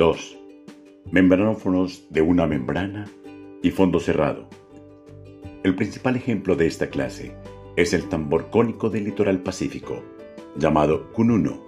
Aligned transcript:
2. 0.00 0.38
Membranófonos 1.12 2.06
de 2.08 2.22
una 2.22 2.46
membrana 2.46 3.04
y 3.62 3.70
fondo 3.70 4.00
cerrado. 4.00 4.48
El 5.62 5.76
principal 5.76 6.16
ejemplo 6.16 6.56
de 6.56 6.66
esta 6.66 6.88
clase 6.88 7.36
es 7.76 7.92
el 7.92 8.08
tambor 8.08 8.48
cónico 8.48 8.88
del 8.88 9.04
litoral 9.04 9.40
pacífico, 9.40 10.02
llamado 10.56 11.12
cununo, 11.12 11.62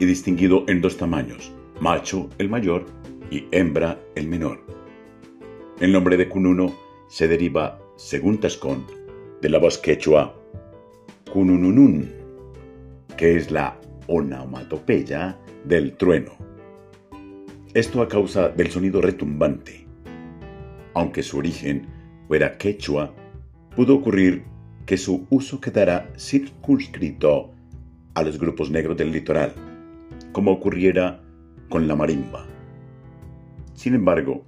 y 0.00 0.04
distinguido 0.04 0.64
en 0.66 0.80
dos 0.80 0.96
tamaños, 0.96 1.52
macho 1.78 2.28
el 2.38 2.48
mayor 2.48 2.86
y 3.30 3.46
hembra 3.52 4.00
el 4.16 4.26
menor. 4.26 4.58
El 5.78 5.92
nombre 5.92 6.16
de 6.16 6.28
cununo 6.28 6.74
se 7.06 7.28
deriva, 7.28 7.78
según 7.94 8.40
Tascón, 8.40 8.84
de 9.40 9.48
la 9.48 9.58
voz 9.58 9.78
quechua 9.78 10.34
cunununun, 11.32 12.10
que 13.16 13.36
es 13.36 13.52
la 13.52 13.78
onomatopeya 14.08 15.38
del 15.64 15.96
trueno. 15.96 16.53
Esto 17.74 18.02
a 18.02 18.08
causa 18.08 18.50
del 18.50 18.70
sonido 18.70 19.00
retumbante. 19.00 19.84
Aunque 20.94 21.24
su 21.24 21.38
origen 21.38 21.88
fuera 22.28 22.56
quechua, 22.56 23.12
pudo 23.74 23.96
ocurrir 23.96 24.44
que 24.86 24.96
su 24.96 25.26
uso 25.28 25.60
quedara 25.60 26.08
circunscrito 26.16 27.50
a 28.14 28.22
los 28.22 28.38
grupos 28.38 28.70
negros 28.70 28.96
del 28.96 29.10
litoral, 29.10 29.52
como 30.30 30.52
ocurriera 30.52 31.20
con 31.68 31.88
la 31.88 31.96
marimba. 31.96 32.46
Sin 33.72 33.96
embargo, 33.96 34.46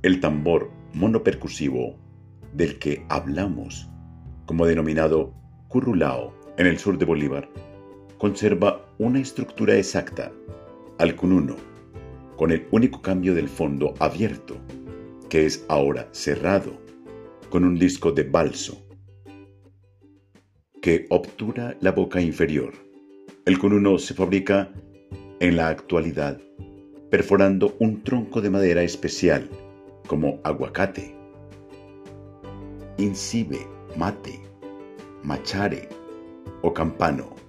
el 0.00 0.20
tambor 0.20 0.70
monopercusivo 0.94 1.98
del 2.54 2.78
que 2.78 3.04
hablamos, 3.10 3.86
como 4.46 4.64
denominado 4.64 5.34
currulao 5.68 6.32
en 6.56 6.66
el 6.68 6.78
sur 6.78 6.96
de 6.96 7.04
Bolívar, 7.04 7.50
conserva 8.16 8.86
una 8.96 9.20
estructura 9.20 9.76
exacta 9.76 10.32
al 10.96 11.14
cununo, 11.16 11.75
con 12.36 12.50
el 12.52 12.66
único 12.70 13.02
cambio 13.02 13.34
del 13.34 13.48
fondo 13.48 13.94
abierto, 13.98 14.56
que 15.28 15.46
es 15.46 15.64
ahora 15.68 16.08
cerrado, 16.12 16.78
con 17.50 17.64
un 17.64 17.78
disco 17.78 18.12
de 18.12 18.24
balso 18.24 18.82
que 20.82 21.06
obtura 21.10 21.76
la 21.80 21.92
boca 21.92 22.20
inferior. 22.20 22.72
El 23.44 23.58
cununo 23.58 23.98
se 23.98 24.14
fabrica 24.14 24.70
en 25.40 25.56
la 25.56 25.68
actualidad 25.68 26.40
perforando 27.10 27.76
un 27.78 28.02
tronco 28.02 28.40
de 28.40 28.50
madera 28.50 28.82
especial 28.82 29.48
como 30.06 30.40
aguacate, 30.44 31.16
incibe, 32.98 33.66
mate, 33.96 34.40
machare 35.22 35.88
o 36.62 36.72
campano. 36.72 37.45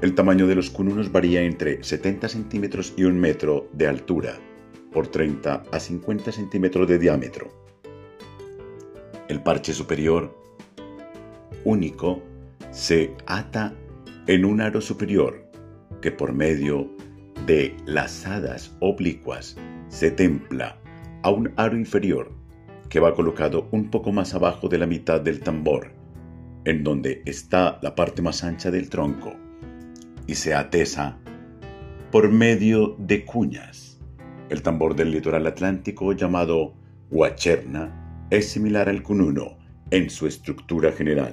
El 0.00 0.14
tamaño 0.14 0.46
de 0.46 0.54
los 0.54 0.70
cununos 0.70 1.10
varía 1.10 1.42
entre 1.42 1.82
70 1.82 2.28
centímetros 2.28 2.94
y 2.96 3.02
un 3.02 3.18
metro 3.18 3.68
de 3.72 3.88
altura 3.88 4.38
por 4.92 5.08
30 5.08 5.64
a 5.72 5.80
50 5.80 6.30
centímetros 6.30 6.86
de 6.86 7.00
diámetro. 7.00 7.48
El 9.28 9.42
parche 9.42 9.72
superior, 9.72 10.38
único, 11.64 12.22
se 12.70 13.16
ata 13.26 13.74
en 14.28 14.44
un 14.44 14.60
aro 14.60 14.80
superior 14.80 15.50
que 16.00 16.12
por 16.12 16.32
medio 16.32 16.88
de 17.44 17.76
lazadas 17.84 18.76
oblicuas 18.78 19.56
se 19.88 20.12
templa 20.12 20.78
a 21.24 21.30
un 21.30 21.52
aro 21.56 21.76
inferior 21.76 22.30
que 22.88 23.00
va 23.00 23.14
colocado 23.14 23.68
un 23.72 23.90
poco 23.90 24.12
más 24.12 24.32
abajo 24.32 24.68
de 24.68 24.78
la 24.78 24.86
mitad 24.86 25.20
del 25.20 25.40
tambor, 25.40 25.90
en 26.64 26.84
donde 26.84 27.20
está 27.26 27.80
la 27.82 27.96
parte 27.96 28.22
más 28.22 28.44
ancha 28.44 28.70
del 28.70 28.88
tronco, 28.88 29.34
y 30.28 30.36
se 30.36 30.54
atesa 30.54 31.18
por 32.12 32.30
medio 32.30 32.94
de 32.98 33.24
cuñas. 33.24 33.98
El 34.50 34.62
tambor 34.62 34.94
del 34.94 35.10
litoral 35.10 35.46
atlántico 35.46 36.12
llamado 36.12 36.74
guacherna 37.10 38.26
es 38.30 38.48
similar 38.50 38.88
al 38.88 39.02
cununo 39.02 39.58
en 39.90 40.10
su 40.10 40.26
estructura 40.26 40.92
general. 40.92 41.32